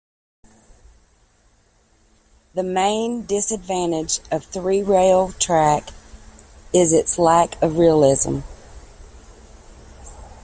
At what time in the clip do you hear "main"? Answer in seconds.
2.63-3.27